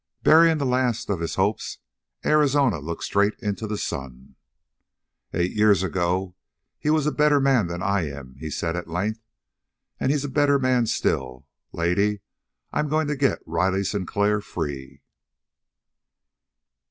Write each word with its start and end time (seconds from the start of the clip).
Burying 0.23 0.57
the 0.57 0.65
last 0.65 1.11
of 1.11 1.19
his 1.19 1.35
hopes, 1.35 1.77
Arizona 2.25 2.79
looked 2.79 3.03
straight 3.03 3.35
into 3.39 3.67
the 3.67 3.77
sun. 3.77 4.35
"Eight 5.31 5.51
years 5.51 5.83
ago 5.83 6.33
he 6.79 6.89
was 6.89 7.05
a 7.05 7.11
better 7.11 7.39
man 7.39 7.67
than 7.67 7.83
I 7.83 8.09
am," 8.09 8.35
said 8.49 8.73
he 8.73 8.79
at 8.79 8.87
length. 8.89 9.19
"And 9.99 10.11
he's 10.11 10.25
a 10.25 10.27
better 10.27 10.57
man 10.57 10.87
still. 10.87 11.45
Lady, 11.71 12.21
I'm 12.73 12.87
going 12.87 13.05
to 13.09 13.15
get 13.15 13.43
Riley 13.45 13.83
Sinclair 13.83 14.41
free!" 14.41 15.03